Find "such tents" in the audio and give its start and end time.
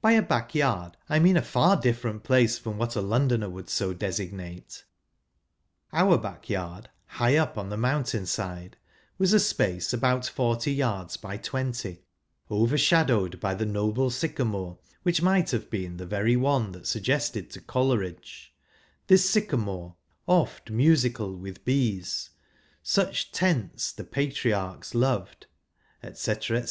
22.82-23.92